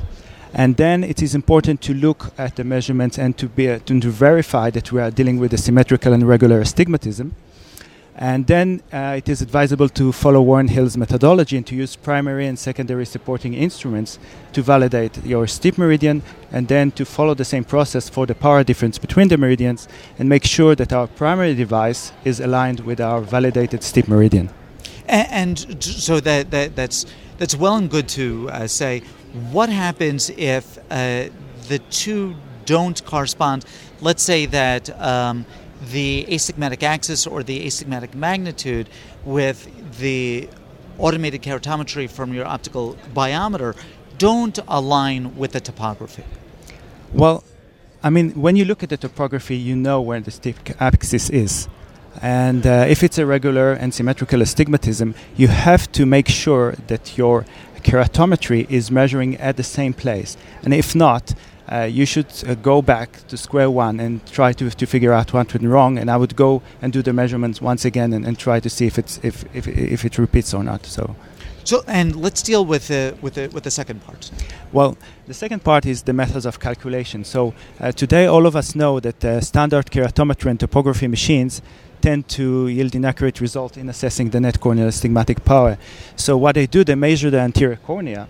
And 0.53 0.77
then 0.77 1.03
it 1.03 1.21
is 1.21 1.35
important 1.35 1.81
to 1.81 1.93
look 1.93 2.31
at 2.37 2.55
the 2.55 2.63
measurements 2.63 3.17
and 3.17 3.37
to 3.37 3.47
be 3.47 3.65
to, 3.65 3.99
to 3.99 4.09
verify 4.09 4.69
that 4.71 4.91
we 4.91 5.01
are 5.01 5.11
dealing 5.11 5.39
with 5.39 5.53
a 5.53 5.57
symmetrical 5.57 6.13
and 6.13 6.27
regular 6.27 6.61
astigmatism. 6.61 7.35
And 8.15 8.45
then 8.45 8.81
uh, 8.91 9.15
it 9.17 9.29
is 9.29 9.41
advisable 9.41 9.87
to 9.89 10.11
follow 10.11 10.41
Warren 10.41 10.67
Hill's 10.67 10.97
methodology 10.97 11.55
and 11.57 11.65
to 11.67 11.75
use 11.75 11.95
primary 11.95 12.45
and 12.45 12.59
secondary 12.59 13.05
supporting 13.05 13.53
instruments 13.53 14.19
to 14.53 14.61
validate 14.61 15.23
your 15.25 15.47
steep 15.47 15.77
meridian 15.77 16.21
and 16.51 16.67
then 16.67 16.91
to 16.91 17.05
follow 17.05 17.33
the 17.33 17.45
same 17.45 17.63
process 17.63 18.09
for 18.09 18.25
the 18.25 18.35
power 18.35 18.63
difference 18.63 18.97
between 18.97 19.29
the 19.29 19.37
meridians 19.37 19.87
and 20.19 20.27
make 20.27 20.43
sure 20.43 20.75
that 20.75 20.91
our 20.91 21.07
primary 21.07 21.55
device 21.55 22.11
is 22.25 22.39
aligned 22.39 22.81
with 22.81 22.99
our 22.99 23.21
validated 23.21 23.81
steep 23.81 24.07
meridian. 24.07 24.49
And, 25.07 25.59
and 25.59 25.83
so 25.83 26.19
that, 26.19 26.51
that 26.51 26.75
that's 26.75 27.05
that's 27.37 27.55
well 27.55 27.75
and 27.75 27.89
good 27.89 28.07
to 28.09 28.49
uh, 28.51 28.67
say. 28.67 29.01
What 29.51 29.69
happens 29.69 30.29
if 30.29 30.77
uh, 30.91 31.29
the 31.69 31.79
two 31.89 32.35
don't 32.65 33.03
correspond? 33.03 33.65
Let's 33.99 34.21
say 34.21 34.45
that 34.47 34.89
um, 35.01 35.45
the 35.89 36.25
astigmatic 36.29 36.83
axis 36.83 37.25
or 37.25 37.43
the 37.43 37.65
astigmatic 37.65 38.13
magnitude 38.13 38.88
with 39.25 39.67
the 40.00 40.47
automated 41.00 41.41
keratometry 41.41 42.09
from 42.09 42.33
your 42.33 42.45
optical 42.45 42.95
biometer 43.13 43.75
don't 44.17 44.59
align 44.67 45.35
with 45.35 45.53
the 45.53 45.59
topography. 45.59 46.23
Well, 47.11 47.43
I 48.03 48.09
mean, 48.09 48.31
when 48.31 48.55
you 48.55 48.65
look 48.65 48.83
at 48.83 48.89
the 48.89 48.97
topography, 48.97 49.57
you 49.57 49.75
know 49.75 50.01
where 50.01 50.19
the 50.19 50.31
steep 50.31 50.57
axis 50.79 51.29
is. 51.29 51.67
And 52.21 52.67
uh, 52.67 52.85
if 52.88 53.03
it's 53.03 53.17
a 53.17 53.25
regular 53.25 53.73
and 53.73 53.93
symmetrical 53.93 54.41
astigmatism, 54.41 55.15
you 55.35 55.47
have 55.47 55.91
to 55.93 56.05
make 56.05 56.27
sure 56.27 56.73
that 56.88 57.17
your 57.17 57.45
keratometry 57.83 58.69
is 58.69 58.91
measuring 58.91 59.38
at 59.38 59.57
the 59.57 59.63
same 59.63 59.93
place. 59.93 60.38
And 60.63 60.73
if 60.73 60.93
not, 60.93 61.33
uh, 61.71 61.83
you 61.83 62.05
should 62.05 62.27
uh, 62.47 62.55
go 62.55 62.81
back 62.81 63.25
to 63.27 63.37
square 63.37 63.69
one 63.71 63.99
and 63.99 64.25
try 64.27 64.51
to, 64.53 64.69
to 64.69 64.85
figure 64.85 65.13
out 65.13 65.33
what 65.33 65.53
went 65.53 65.63
wrong. 65.63 65.97
And 65.97 66.11
I 66.11 66.17
would 66.17 66.35
go 66.35 66.61
and 66.81 66.91
do 66.91 67.01
the 67.01 67.13
measurements 67.13 67.61
once 67.61 67.85
again 67.85 68.13
and, 68.13 68.25
and 68.25 68.37
try 68.37 68.59
to 68.59 68.69
see 68.69 68.87
if, 68.87 68.99
it's, 68.99 69.19
if, 69.23 69.45
if, 69.55 69.67
if 69.67 70.05
it 70.05 70.17
repeats 70.17 70.53
or 70.53 70.63
not. 70.63 70.85
So. 70.85 71.15
So, 71.63 71.83
and 71.87 72.15
let's 72.15 72.41
deal 72.41 72.65
with 72.65 72.87
the 72.87 73.15
with 73.21 73.35
the 73.35 73.47
with 73.49 73.63
the 73.63 73.69
second 73.69 74.03
part. 74.03 74.31
Well, 74.71 74.97
the 75.27 75.33
second 75.33 75.63
part 75.63 75.85
is 75.85 76.01
the 76.01 76.13
methods 76.13 76.47
of 76.47 76.59
calculation. 76.59 77.23
So 77.23 77.53
uh, 77.79 77.91
today, 77.91 78.25
all 78.25 78.47
of 78.47 78.55
us 78.55 78.73
know 78.73 78.99
that 78.99 79.23
uh, 79.23 79.41
standard 79.41 79.91
keratometry 79.91 80.49
and 80.49 80.59
topography 80.59 81.07
machines 81.07 81.61
tend 82.01 82.27
to 82.29 82.67
yield 82.67 82.95
inaccurate 82.95 83.39
result 83.39 83.77
in 83.77 83.89
assessing 83.89 84.31
the 84.31 84.39
net 84.39 84.59
corneal 84.59 84.87
astigmatic 84.87 85.45
power. 85.45 85.77
So 86.15 86.35
what 86.35 86.55
they 86.55 86.65
do, 86.65 86.83
they 86.83 86.95
measure 86.95 87.29
the 87.29 87.39
anterior 87.39 87.77
cornea, 87.77 88.27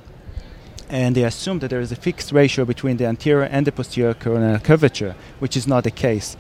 and 0.91 1.15
they 1.15 1.23
assume 1.23 1.59
that 1.59 1.69
there 1.69 1.79
is 1.79 1.91
a 1.91 1.95
fixed 1.95 2.31
ratio 2.33 2.65
between 2.65 2.97
the 2.97 3.05
anterior 3.05 3.43
and 3.43 3.65
the 3.65 3.71
posterior 3.71 4.13
corneal 4.13 4.59
curvature, 4.59 5.15
which 5.39 5.55
is 5.55 5.65
not 5.65 5.85
the 5.85 5.91
case. 5.91 6.35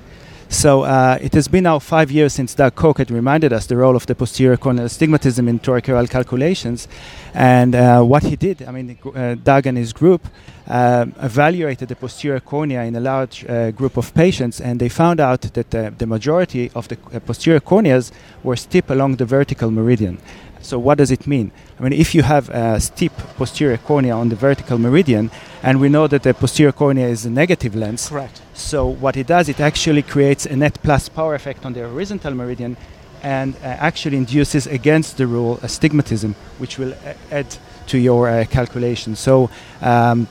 So 0.49 0.81
uh, 0.81 1.17
it 1.21 1.33
has 1.33 1.47
been 1.47 1.63
now 1.63 1.79
five 1.79 2.11
years 2.11 2.33
since 2.33 2.53
Doug 2.53 2.75
Koch 2.75 2.97
had 2.97 3.09
reminded 3.09 3.53
us 3.53 3.67
the 3.67 3.77
role 3.77 3.95
of 3.95 4.05
the 4.05 4.13
posterior 4.13 4.57
corneal 4.57 4.83
astigmatism 4.85 5.47
in 5.47 5.59
toric 5.59 5.85
IOL 5.85 6.09
calculations, 6.09 6.89
and 7.33 7.73
uh, 7.73 8.01
what 8.03 8.23
he 8.23 8.35
did. 8.35 8.61
I 8.63 8.71
mean, 8.71 8.97
uh, 9.15 9.35
Doug 9.35 9.67
and 9.67 9.77
his 9.77 9.93
group 9.93 10.27
um, 10.67 11.15
evaluated 11.21 11.87
the 11.87 11.95
posterior 11.95 12.41
cornea 12.41 12.83
in 12.83 12.97
a 12.97 12.99
large 12.99 13.45
uh, 13.45 13.71
group 13.71 13.95
of 13.95 14.13
patients, 14.13 14.59
and 14.59 14.77
they 14.81 14.89
found 14.89 15.21
out 15.21 15.41
that 15.41 15.73
uh, 15.73 15.91
the 15.97 16.05
majority 16.05 16.69
of 16.75 16.89
the 16.89 16.97
uh, 17.13 17.21
posterior 17.21 17.61
corneas 17.61 18.11
were 18.43 18.57
steep 18.57 18.89
along 18.89 19.15
the 19.15 19.25
vertical 19.25 19.71
meridian. 19.71 20.17
So 20.61 20.79
what 20.79 20.97
does 20.97 21.11
it 21.11 21.27
mean? 21.27 21.51
I 21.79 21.83
mean, 21.83 21.93
if 21.93 22.13
you 22.15 22.23
have 22.23 22.49
a 22.49 22.79
steep 22.79 23.11
posterior 23.37 23.77
cornea 23.77 24.15
on 24.15 24.29
the 24.29 24.35
vertical 24.35 24.77
meridian, 24.77 25.31
and 25.63 25.79
we 25.79 25.89
know 25.89 26.07
that 26.07 26.23
the 26.23 26.33
posterior 26.33 26.71
cornea 26.71 27.07
is 27.07 27.25
a 27.25 27.29
negative 27.29 27.75
lens, 27.75 28.09
Correct. 28.09 28.41
so 28.53 28.87
what 28.87 29.17
it 29.17 29.27
does, 29.27 29.49
it 29.49 29.59
actually 29.59 30.03
creates 30.03 30.45
a 30.45 30.55
net 30.55 30.77
plus 30.83 31.09
power 31.09 31.35
effect 31.35 31.65
on 31.65 31.73
the 31.73 31.81
horizontal 31.81 32.33
meridian, 32.33 32.77
and 33.23 33.55
uh, 33.55 33.67
actually 33.67 34.17
induces 34.17 34.67
against 34.67 35.17
the 35.17 35.27
rule 35.27 35.59
astigmatism, 35.61 36.35
which 36.57 36.77
will 36.77 36.93
uh, 36.93 37.13
add 37.31 37.47
to 37.87 37.97
your 37.97 38.29
uh, 38.29 38.45
calculation. 38.45 39.15
So. 39.15 39.49
Um, 39.81 40.27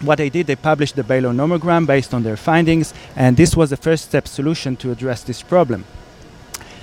what 0.00 0.18
they 0.18 0.28
did, 0.28 0.48
they 0.48 0.56
published 0.56 0.96
the 0.96 1.04
Baylor 1.04 1.30
nomogram 1.30 1.86
based 1.86 2.12
on 2.12 2.24
their 2.24 2.36
findings, 2.36 2.92
and 3.16 3.36
this 3.36 3.56
was 3.56 3.70
the 3.70 3.76
first 3.76 4.04
step 4.04 4.26
solution 4.26 4.76
to 4.76 4.90
address 4.90 5.22
this 5.22 5.40
problem. 5.40 5.84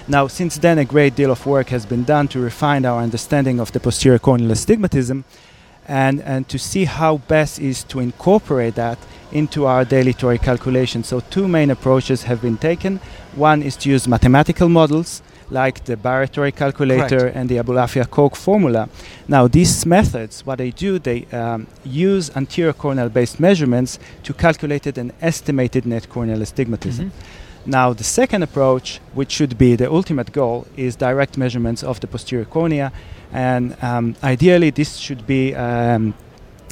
Now, 0.08 0.27
since 0.27 0.58
then, 0.58 0.77
a 0.79 0.86
great 0.86 1.15
deal 1.15 1.31
of 1.31 1.46
work 1.46 1.70
has 1.70 1.86
been 1.86 2.03
done 2.03 2.27
to 2.29 2.39
refine 2.39 2.86
our 2.86 3.01
understanding 3.01 3.60
of 3.60 3.72
the 3.72 3.79
posterior 3.79 4.20
corneal 4.20 4.51
astigmatism 4.51 5.24
and, 5.88 6.22
and 6.22 6.48
to 6.50 6.58
see 6.58 6.86
how 6.86 7.17
best 7.17 7.60
is 7.60 7.84
to 7.86 8.00
incorporate 8.00 8.75
that 8.75 8.98
into 9.31 9.65
our 9.65 9.86
daily 9.86 10.13
toric 10.13 10.41
calculation. 10.43 11.03
So, 11.03 11.20
two 11.20 11.48
main 11.48 11.70
approaches 11.72 12.24
have 12.24 12.41
been 12.41 12.58
taken. 12.58 13.00
One 13.36 13.62
is 13.63 13.75
to 13.77 13.89
use 13.89 14.08
mathematical 14.08 14.70
models 14.70 15.22
like 15.50 15.84
the 15.84 15.98
Barrett 15.98 16.31
toric 16.31 16.55
calculator 16.55 17.20
Correct. 17.20 17.36
and 17.36 17.50
the 17.50 17.58
Abulafia 17.58 18.10
Koch 18.10 18.36
formula. 18.36 18.89
Now, 19.27 19.48
these 19.48 19.86
methods, 19.86 20.46
what 20.46 20.58
they 20.58 20.72
do, 20.72 20.98
they 20.98 21.25
um, 21.31 21.67
use 21.84 22.31
anterior 22.36 22.74
corneal 22.74 23.10
based 23.10 23.39
measurements 23.39 24.00
to 24.24 24.34
calculate 24.34 24.98
an 24.98 25.12
estimated 25.22 25.86
net 25.86 26.10
corneal 26.10 26.41
astigmatism. 26.41 27.08
Mhm. 27.08 27.12
Now, 27.65 27.94
the 27.94 28.03
second 28.03 28.41
approach, 28.44 29.00
which 29.13 29.32
should 29.32 29.58
be 29.58 29.75
the 29.75 29.91
ultimate 29.91 30.32
goal, 30.32 30.65
is 30.75 30.96
direct 30.96 31.38
measurements 31.38 31.84
of 31.84 32.00
the 32.00 32.08
posterior 32.08 32.46
cornea. 32.46 32.91
And 33.32 33.75
um, 33.84 34.15
ideally, 34.24 34.72
this 34.72 34.98
should 34.98 35.27
be 35.27 35.56
um, 35.56 36.15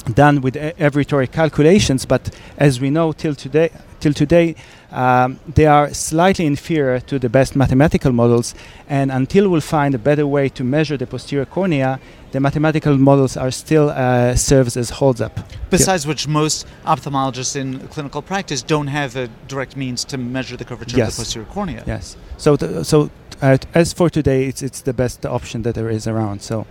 done 0.04 0.40
with 0.40 0.56
every 0.56 1.04
toric 1.04 1.32
calculations. 1.32 2.06
But 2.06 2.34
as 2.58 2.80
we 2.80 2.90
know, 2.90 3.12
till 3.12 3.34
today, 3.34 3.70
till 4.00 4.12
today, 4.12 4.54
um, 4.90 5.38
they 5.54 5.66
are 5.66 5.92
slightly 5.94 6.46
inferior 6.46 7.00
to 7.00 7.18
the 7.18 7.28
best 7.28 7.54
mathematical 7.54 8.12
models. 8.12 8.54
And 8.88 9.10
until 9.12 9.48
we'll 9.48 9.60
find 9.60 9.94
a 9.94 9.98
better 9.98 10.26
way 10.26 10.48
to 10.50 10.64
measure 10.64 10.96
the 10.96 11.06
posterior 11.06 11.44
cornea, 11.44 12.00
the 12.32 12.40
mathematical 12.40 12.96
models 12.96 13.36
are 13.36 13.50
still 13.50 13.90
uh, 13.90 14.34
serves 14.34 14.76
as 14.76 14.90
holds 14.90 15.20
up. 15.20 15.40
Besides 15.70 16.06
which, 16.06 16.28
most 16.28 16.66
ophthalmologists 16.84 17.56
in 17.56 17.78
clinical 17.88 18.22
practice 18.22 18.62
don't 18.62 18.88
have 18.88 19.16
a 19.16 19.28
direct 19.48 19.76
means 19.76 20.04
to 20.04 20.18
measure 20.18 20.56
the 20.56 20.64
curvature 20.64 21.02
of 21.02 21.10
the 21.10 21.16
posterior 21.16 21.46
cornea. 21.46 21.84
Yes. 21.86 22.16
So, 22.36 22.56
th- 22.56 22.86
so 22.86 23.10
uh, 23.42 23.58
as 23.74 23.92
for 23.92 24.10
today, 24.10 24.46
it's 24.46 24.62
it's 24.62 24.82
the 24.82 24.92
best 24.92 25.26
option 25.26 25.62
that 25.62 25.74
there 25.74 25.90
is 25.90 26.06
around. 26.06 26.42
So. 26.42 26.66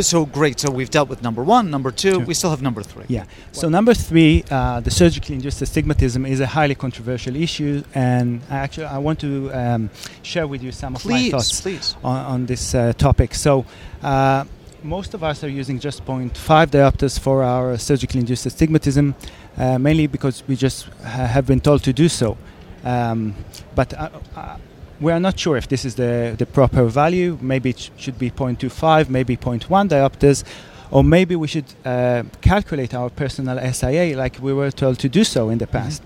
So 0.00 0.24
great. 0.26 0.60
So 0.60 0.70
we've 0.70 0.90
dealt 0.90 1.08
with 1.08 1.22
number 1.22 1.42
one, 1.42 1.70
number 1.70 1.90
two. 1.90 2.12
Sure. 2.12 2.20
We 2.20 2.34
still 2.34 2.50
have 2.50 2.62
number 2.62 2.82
three. 2.82 3.04
Yeah. 3.08 3.24
So 3.52 3.68
number 3.68 3.92
three, 3.94 4.44
uh, 4.50 4.80
the 4.80 4.90
surgically 4.90 5.34
induced 5.34 5.60
astigmatism 5.62 6.24
is 6.24 6.40
a 6.40 6.46
highly 6.46 6.74
controversial 6.74 7.36
issue, 7.36 7.82
and 7.94 8.40
I 8.48 8.56
actually 8.58 8.86
I 8.86 8.98
want 8.98 9.20
to 9.20 9.50
um, 9.52 9.90
share 10.22 10.46
with 10.46 10.62
you 10.62 10.72
some 10.72 10.94
of 10.94 11.04
my 11.04 11.30
thoughts 11.30 11.60
please. 11.60 11.96
on, 12.04 12.24
on 12.24 12.46
this 12.46 12.74
uh, 12.74 12.92
topic. 12.94 13.34
So. 13.34 13.64
Uh, 14.02 14.44
most 14.82 15.12
of 15.12 15.22
us 15.22 15.44
are 15.44 15.48
using 15.50 15.78
just 15.78 16.06
0.5 16.06 16.30
diopters 16.68 17.18
for 17.18 17.42
our 17.42 17.76
surgically 17.76 18.20
induced 18.20 18.46
astigmatism, 18.46 19.14
uh, 19.58 19.78
mainly 19.78 20.06
because 20.06 20.42
we 20.48 20.56
just 20.56 20.86
ha- 21.04 21.26
have 21.26 21.46
been 21.46 21.60
told 21.60 21.84
to 21.84 21.92
do 21.92 22.08
so. 22.08 22.38
Um, 22.82 23.34
but 23.74 23.92
uh, 23.92 24.08
uh, 24.34 24.56
we 25.00 25.12
are 25.12 25.20
not 25.20 25.38
sure 25.38 25.56
if 25.56 25.68
this 25.68 25.84
is 25.84 25.94
the, 25.94 26.34
the 26.38 26.46
proper 26.46 26.84
value. 26.84 27.38
Maybe 27.40 27.70
it 27.70 27.78
sh- 27.78 27.90
should 27.96 28.18
be 28.18 28.30
0.25, 28.30 29.08
maybe 29.08 29.36
0.1 29.36 29.88
diopters, 29.88 30.44
or 30.90 31.02
maybe 31.02 31.36
we 31.36 31.48
should 31.48 31.64
uh, 31.84 32.24
calculate 32.40 32.94
our 32.94 33.08
personal 33.08 33.58
SIA 33.72 34.16
like 34.16 34.38
we 34.40 34.52
were 34.52 34.70
told 34.70 34.98
to 34.98 35.08
do 35.08 35.24
so 35.24 35.48
in 35.48 35.58
the 35.58 35.66
past. 35.66 36.02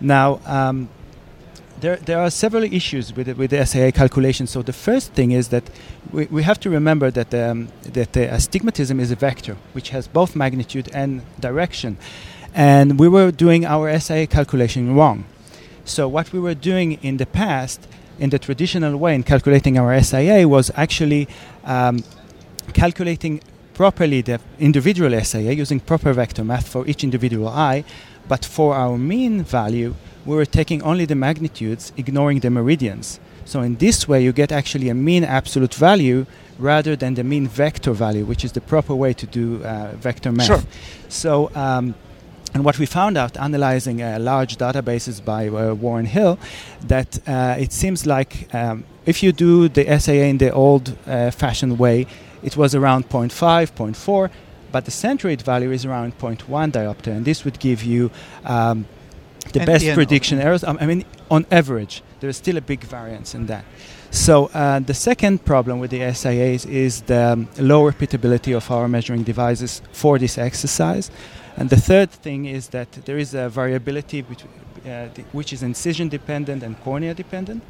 Now, 0.00 0.40
um, 0.46 0.88
there, 1.80 1.96
there 1.96 2.18
are 2.18 2.30
several 2.30 2.64
issues 2.64 3.14
with 3.14 3.26
the, 3.26 3.34
with 3.34 3.50
the 3.50 3.64
SIA 3.64 3.92
calculation. 3.92 4.46
So 4.46 4.62
the 4.62 4.72
first 4.72 5.12
thing 5.12 5.32
is 5.32 5.48
that 5.48 5.64
we, 6.12 6.26
we 6.26 6.42
have 6.42 6.60
to 6.60 6.70
remember 6.70 7.10
that 7.10 7.34
um, 7.34 7.68
that 7.82 8.12
the 8.12 8.32
astigmatism 8.32 9.00
is 9.00 9.10
a 9.10 9.16
vector 9.16 9.56
which 9.72 9.90
has 9.90 10.06
both 10.06 10.36
magnitude 10.36 10.90
and 10.92 11.22
direction, 11.40 11.96
and 12.54 12.98
we 12.98 13.08
were 13.08 13.30
doing 13.30 13.64
our 13.64 13.98
SIA 13.98 14.26
calculation 14.26 14.94
wrong. 14.94 15.24
So 15.84 16.06
what 16.06 16.32
we 16.32 16.40
were 16.40 16.54
doing 16.54 16.98
in 17.02 17.16
the 17.16 17.26
past, 17.26 17.88
in 18.20 18.30
the 18.30 18.38
traditional 18.38 18.96
way, 18.96 19.14
in 19.14 19.22
calculating 19.22 19.78
our 19.78 20.00
SIA 20.00 20.46
was 20.46 20.70
actually 20.76 21.26
um, 21.64 22.04
calculating 22.74 23.40
properly 23.74 24.20
the 24.20 24.38
individual 24.58 25.18
SIA 25.24 25.52
using 25.52 25.80
proper 25.80 26.12
vector 26.12 26.44
math 26.44 26.68
for 26.68 26.86
each 26.86 27.02
individual 27.02 27.48
eye, 27.48 27.82
but 28.28 28.44
for 28.44 28.74
our 28.74 28.98
mean 28.98 29.42
value 29.42 29.94
we 30.26 30.36
were 30.36 30.44
taking 30.44 30.82
only 30.82 31.06
the 31.06 31.14
magnitudes, 31.14 31.92
ignoring 31.96 32.40
the 32.40 32.50
meridians. 32.50 33.18
So 33.46 33.62
in 33.62 33.76
this 33.76 34.06
way, 34.06 34.22
you 34.22 34.32
get 34.32 34.52
actually 34.52 34.90
a 34.90 34.94
mean 34.94 35.24
absolute 35.24 35.74
value 35.74 36.26
rather 36.58 36.94
than 36.94 37.14
the 37.14 37.24
mean 37.24 37.48
vector 37.48 37.92
value, 37.92 38.24
which 38.26 38.44
is 38.44 38.52
the 38.52 38.60
proper 38.60 38.94
way 38.94 39.14
to 39.14 39.26
do 39.26 39.64
uh, 39.64 39.92
vector 39.96 40.30
math. 40.30 40.46
Sure. 40.46 40.62
So. 41.08 41.50
Um, 41.54 41.94
and 42.54 42.64
what 42.64 42.78
we 42.78 42.86
found 42.86 43.16
out 43.16 43.36
analyzing 43.36 44.02
uh, 44.02 44.18
large 44.20 44.56
databases 44.56 45.24
by 45.24 45.48
uh, 45.48 45.74
Warren 45.74 46.06
Hill, 46.06 46.38
that 46.86 47.18
uh, 47.28 47.56
it 47.58 47.72
seems 47.72 48.06
like 48.06 48.52
um, 48.54 48.84
if 49.06 49.22
you 49.22 49.32
do 49.32 49.68
the 49.68 49.84
SIA 49.98 50.24
in 50.26 50.38
the 50.38 50.52
old 50.52 50.96
uh, 51.06 51.30
fashioned 51.30 51.78
way, 51.78 52.06
it 52.42 52.56
was 52.56 52.74
around 52.74 53.08
0.5, 53.08 53.72
0.4, 53.72 54.30
but 54.72 54.84
the 54.84 54.90
centroid 54.90 55.42
value 55.42 55.70
is 55.70 55.84
around 55.84 56.18
0.1 56.18 56.72
diopter, 56.72 57.08
and 57.08 57.24
this 57.24 57.44
would 57.44 57.58
give 57.58 57.82
you 57.82 58.10
um, 58.44 58.86
the 59.52 59.60
And, 59.60 59.66
best 59.66 59.86
prediction 59.94 60.40
errors. 60.40 60.64
I 60.64 60.86
mean, 60.86 61.04
on 61.30 61.46
average, 61.50 62.02
there 62.20 62.30
is 62.30 62.36
still 62.36 62.56
a 62.56 62.60
big 62.60 62.84
variance 62.84 63.34
in 63.34 63.46
that. 63.46 63.64
So 64.10 64.46
uh, 64.46 64.80
the 64.80 64.94
second 64.94 65.44
problem 65.44 65.78
with 65.78 65.90
the 65.90 66.00
SIAs 66.00 66.68
is 66.68 67.02
the 67.02 67.32
um, 67.32 67.48
low 67.58 67.90
repeatability 67.90 68.56
of 68.56 68.68
our 68.70 68.88
measuring 68.88 69.22
devices 69.22 69.82
for 69.92 70.18
this 70.18 70.36
exercise. 70.36 71.10
And 71.56 71.68
the 71.68 71.76
third 71.80 72.10
thing 72.10 72.46
is 72.46 72.68
that 72.68 72.90
there 73.04 73.18
is 73.18 73.34
a 73.34 73.48
variability 73.48 74.22
between, 74.22 74.52
uh, 74.86 75.08
the- 75.14 75.24
which 75.32 75.52
is 75.52 75.62
incision 75.62 76.08
dependent 76.08 76.62
and 76.62 76.80
cornea 76.82 77.14
dependent. 77.14 77.62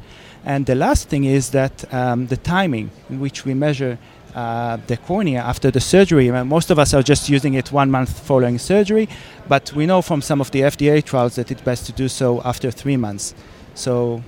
And 0.45 0.65
the 0.65 0.75
last 0.75 1.09
thing 1.09 1.25
is 1.25 1.49
that 1.49 1.91
um, 1.93 2.27
the 2.27 2.37
timing 2.37 2.89
in 3.09 3.19
which 3.19 3.45
we 3.45 3.53
measure 3.53 3.97
uh, 4.35 4.77
the 4.87 4.95
cornea 4.95 5.41
after 5.41 5.69
the 5.71 5.81
surgery. 5.81 6.31
Most 6.31 6.71
of 6.71 6.79
us 6.79 6.93
are 6.93 7.03
just 7.03 7.27
using 7.29 7.53
it 7.53 7.71
one 7.71 7.91
month 7.91 8.17
following 8.21 8.57
surgery, 8.57 9.09
but 9.49 9.73
we 9.75 9.85
know 9.85 10.01
from 10.01 10.21
some 10.21 10.39
of 10.39 10.51
the 10.51 10.61
FDA 10.61 11.03
trials 11.03 11.35
that 11.35 11.51
it's 11.51 11.61
best 11.61 11.85
to 11.87 11.91
do 11.91 12.07
so 12.07 12.41
after 12.45 12.71
three 12.71 12.95
months. 12.95 13.35
So 13.75 14.23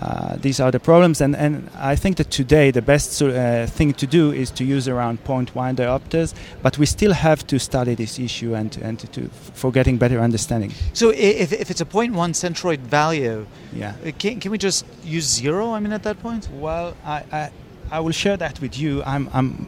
uh, 0.00 0.36
these 0.40 0.60
are 0.60 0.70
the 0.70 0.80
problems, 0.80 1.20
and, 1.20 1.36
and 1.36 1.68
I 1.76 1.94
think 1.94 2.16
that 2.16 2.30
today 2.30 2.70
the 2.70 2.80
best 2.80 3.20
uh, 3.22 3.66
thing 3.66 3.92
to 3.94 4.06
do 4.06 4.32
is 4.32 4.50
to 4.52 4.64
use 4.64 4.88
around 4.88 5.22
0.1 5.24 5.76
diopters, 5.76 6.32
but 6.62 6.78
we 6.78 6.86
still 6.86 7.12
have 7.12 7.46
to 7.48 7.58
study 7.58 7.94
this 7.94 8.18
issue 8.18 8.54
and, 8.54 8.74
and 8.82 8.98
to, 9.00 9.06
to 9.08 9.28
for 9.54 9.70
getting 9.70 9.98
better 9.98 10.18
understanding. 10.20 10.72
So 10.94 11.10
if, 11.10 11.52
if 11.52 11.70
it's 11.70 11.82
a 11.82 11.84
0.1 11.84 12.14
centroid 12.34 12.78
value, 12.78 13.46
Yeah. 13.74 13.94
uh, 14.06 14.12
can, 14.18 14.40
can 14.40 14.50
we 14.50 14.58
just 14.58 14.86
use 15.04 15.24
zero? 15.26 15.72
I 15.74 15.80
mean, 15.80 15.92
at 15.92 16.02
that 16.04 16.18
point? 16.22 16.48
Well, 16.50 16.94
I, 17.04 17.22
I, 17.30 17.50
I 17.90 18.00
will 18.00 18.12
share 18.12 18.38
that 18.38 18.58
with 18.60 18.78
you. 18.78 19.02
I'm, 19.04 19.28
I'm, 19.34 19.66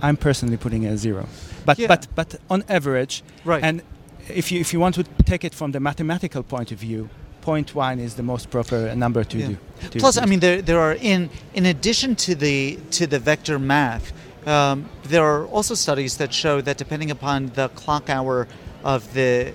I'm 0.00 0.16
personally 0.16 0.56
putting 0.58 0.86
a 0.86 0.96
zero, 0.96 1.26
but 1.64 1.78
Yeah. 1.78 1.88
but 1.88 2.06
but 2.14 2.36
on 2.50 2.62
average, 2.68 3.22
Right. 3.44 3.64
and 3.64 3.82
if 4.28 4.52
you 4.52 4.60
if 4.60 4.72
you 4.72 4.78
want 4.80 4.94
to 4.94 5.02
take 5.24 5.42
it 5.46 5.54
from 5.54 5.72
the 5.72 5.80
mathematical 5.80 6.42
point 6.42 6.70
of 6.70 6.78
view, 6.78 7.08
0.1 7.46 8.00
is 8.00 8.14
the 8.14 8.22
most 8.22 8.50
proper 8.50 8.94
number 8.94 9.24
to 9.24 9.38
Yeah. 9.38 9.48
do. 9.48 9.56
to 9.90 9.98
Plus, 10.00 10.16
I 10.18 10.26
mean, 10.26 10.40
there, 10.40 10.62
there 10.62 10.80
are 10.80 10.96
in 11.00 11.30
in 11.54 11.66
addition 11.66 12.14
to 12.16 12.34
the 12.34 12.78
to 12.98 13.06
the 13.06 13.18
vector 13.18 13.58
math, 13.58 14.12
um, 14.46 14.88
there 15.08 15.22
are 15.24 15.44
also 15.56 15.74
studies 15.74 16.16
that 16.16 16.32
show 16.32 16.60
that 16.62 16.76
depending 16.78 17.10
upon 17.10 17.50
the 17.54 17.68
clock 17.68 18.08
hour 18.10 18.46
of 18.84 19.02
the 19.14 19.52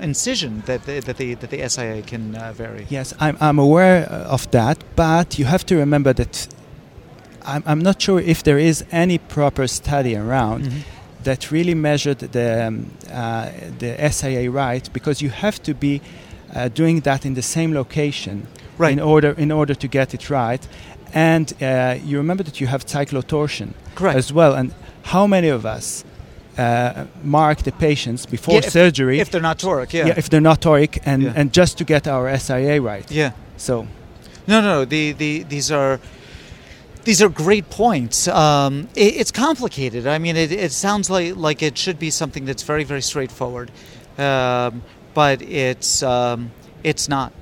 incision, 0.00 0.62
that 0.66 0.80
the, 0.86 1.00
that 1.00 1.16
the 1.16 1.34
that 1.34 1.50
the 1.50 1.68
SIA 1.68 2.02
can 2.02 2.34
uh, 2.36 2.52
vary. 2.52 2.86
Yes, 2.88 3.14
I'm, 3.20 3.36
I'm 3.40 3.58
aware 3.58 4.06
uh, 4.10 4.34
of 4.34 4.42
that, 4.50 4.78
but 4.96 5.38
you 5.38 5.46
have 5.46 5.64
to 5.66 5.76
remember 5.76 6.12
that 6.14 6.48
I'm, 7.44 7.62
I'm 7.66 7.80
not 7.82 8.00
sure 8.02 8.20
if 8.20 8.42
there 8.42 8.58
is 8.58 8.84
any 8.92 9.18
proper 9.18 9.66
study 9.66 10.14
around 10.16 10.64
Mhm. 10.64 10.82
that 11.24 11.50
really 11.50 11.74
measured 11.74 12.18
the, 12.18 12.66
um, 12.66 12.90
uh, 13.12 13.48
the 13.78 13.96
SIA 14.12 14.50
right 14.50 14.88
because 14.92 15.20
you 15.24 15.30
have 15.30 15.58
to 15.62 15.74
be 15.74 16.00
uh, 16.54 16.68
doing 16.68 17.00
that 17.02 17.24
in 17.24 17.34
the 17.34 17.42
same 17.42 17.72
location 17.74 18.46
Right. 18.78 18.92
in, 18.92 19.00
order, 19.00 19.32
in 19.36 19.50
order 19.50 19.74
to 19.74 19.88
get 19.88 20.14
it 20.14 20.30
right. 20.30 20.64
And 21.12 21.52
uh, 21.60 21.96
you 22.04 22.16
remember 22.18 22.44
that 22.44 22.60
you 22.60 22.68
have 22.68 22.84
cyclotorsion 22.86 23.72
Correct. 23.96 24.16
as 24.16 24.32
well. 24.32 24.54
And 24.54 24.72
how 25.02 25.26
many 25.26 25.48
of 25.48 25.66
us 25.66 26.04
uh, 26.56 27.06
mark 27.24 27.62
the 27.64 27.72
patients 27.72 28.24
before 28.26 28.54
Yeah, 28.54 28.66
if- 28.66 28.70
surgery 28.72 29.18
if 29.20 29.30
they're 29.30 29.40
not 29.42 29.58
toric, 29.58 29.92
yeah. 29.92 30.14
if 30.16 30.28
they're 30.30 30.40
not 30.40 30.60
toric 30.60 30.98
and, 31.04 31.22
Yeah. 31.22 31.32
and 31.34 31.52
just 31.52 31.76
to 31.78 31.84
get 31.84 32.06
our 32.06 32.28
SIA 32.38 32.80
right. 32.80 33.10
yeah. 33.10 33.32
So 33.56 33.86
No, 34.46 34.60
no, 34.60 34.84
the, 34.84 35.12
the 35.12 35.42
these 35.48 35.72
are 35.72 35.98
these 37.04 37.20
are 37.24 37.28
great 37.30 37.70
points. 37.70 38.28
Um, 38.28 38.88
it, 38.94 39.16
it's 39.20 39.32
complicated. 39.32 40.06
I 40.06 40.18
mean, 40.18 40.36
it, 40.36 40.52
it 40.52 40.72
sounds 40.72 41.10
like 41.10 41.34
like 41.36 41.62
it 41.66 41.76
should 41.78 41.98
be 41.98 42.10
something 42.10 42.44
that's 42.46 42.62
very 42.62 42.84
very 42.84 43.02
straightforward, 43.02 43.70
um, 44.18 44.82
but 45.18 45.42
it's 45.42 46.04
um, 46.04 46.52
it's 46.84 47.08
not. 47.08 47.32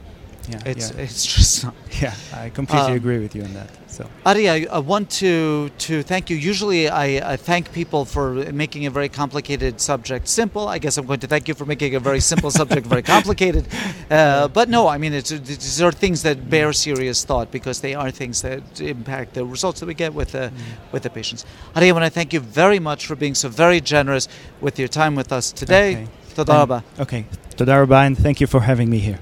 yeah, 0.48 0.70
It's 0.72 0.90
yeah. 0.90 1.04
it's 1.04 1.26
just 1.26 1.64
not. 1.64 1.74
yeah, 2.02 2.14
I 2.32 2.48
completely 2.48 2.92
Um, 2.92 3.02
agree 3.02 3.18
with 3.18 3.34
you 3.36 3.44
on 3.44 3.52
that. 3.52 3.68
So 3.96 4.02
Adi, 4.24 4.44
I, 4.48 4.58
I 4.78 4.80
want 4.92 5.06
to 5.22 5.68
to 5.88 5.94
thank 6.02 6.24
you. 6.30 6.36
Usually, 6.52 6.82
I, 6.88 7.06
I 7.34 7.36
thank 7.36 7.64
people 7.72 8.02
for 8.14 8.26
making 8.64 8.86
a 8.86 8.90
very 8.98 9.10
complicated 9.22 9.74
subject 9.90 10.24
simple. 10.28 10.62
I 10.74 10.78
guess 10.82 10.96
I'm 10.98 11.06
going 11.06 11.20
to 11.20 11.26
thank 11.34 11.48
you 11.48 11.54
for 11.54 11.66
making 11.66 11.94
a 11.94 12.00
very 12.00 12.20
simple 12.20 12.50
subject 12.50 12.86
very 12.86 13.02
complicated. 13.14 13.64
Uh, 14.10 14.48
but 14.58 14.66
no, 14.76 14.82
I 14.94 14.96
mean, 15.02 15.12
it's, 15.12 15.30
these 15.30 15.82
are 15.86 15.92
things 15.92 16.18
that 16.22 16.36
bear 16.48 16.72
serious 16.72 17.18
thought 17.28 17.48
because 17.50 17.80
they 17.80 17.94
are 17.94 18.10
things 18.10 18.40
that 18.40 18.62
impact 18.80 19.28
the 19.34 19.44
results 19.44 19.80
that 19.80 19.86
we 19.86 19.94
get 19.94 20.12
with 20.20 20.30
the 20.32 20.50
with 20.92 21.02
the 21.02 21.10
patients. 21.10 21.44
Adi, 21.74 21.86
I 21.90 21.92
want 21.92 22.04
to 22.10 22.14
thank 22.20 22.32
you 22.32 22.42
very 22.64 22.80
much 22.80 23.00
for 23.08 23.16
being 23.16 23.36
so 23.36 23.48
very 23.64 23.80
generous 23.94 24.28
with 24.64 24.78
your 24.78 24.88
time 24.88 25.14
with 25.20 25.30
us 25.38 25.52
today. 25.52 25.90
Okay. 25.92 26.08
Toda 26.36 26.52
And- 26.52 27.00
okay, 27.00 27.24
toda 27.56 27.78
rabah, 27.80 28.04
and 28.04 28.18
thank 28.18 28.42
you 28.42 28.46
for 28.46 28.60
having 28.60 28.90
me 28.90 28.98
here. 28.98 29.18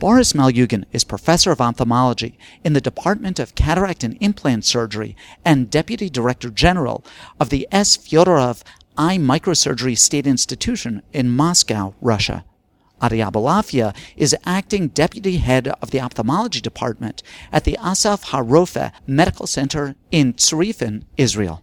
Boris 0.00 0.32
Malyugin 0.32 0.84
is 0.92 1.04
professor 1.04 1.52
of 1.52 1.60
ophthalmology 1.60 2.36
in 2.64 2.72
the 2.72 2.80
Department 2.80 3.38
of 3.38 3.54
Cataract 3.54 4.02
and 4.02 4.18
Implant 4.20 4.64
Surgery 4.64 5.16
and 5.44 5.70
Deputy 5.70 6.10
Director 6.10 6.50
General 6.50 7.04
of 7.38 7.50
the 7.50 7.68
S. 7.70 7.96
Fyodorov 7.96 8.62
Eye 8.98 9.16
Microsurgery 9.16 9.96
State 9.96 10.26
Institution 10.26 11.02
in 11.12 11.30
Moscow, 11.30 11.94
Russia. 12.00 12.44
Adi 13.00 13.18
Abulafia 13.18 13.94
is 14.16 14.34
acting 14.44 14.88
deputy 14.88 15.36
head 15.36 15.68
of 15.80 15.92
the 15.92 16.00
ophthalmology 16.00 16.60
department 16.60 17.22
at 17.52 17.62
the 17.62 17.78
Assaf 17.80 18.30
HaRofeh 18.30 18.90
Medical 19.06 19.46
Center 19.46 19.94
in 20.10 20.34
Tzrifin, 20.34 21.04
Israel. 21.16 21.62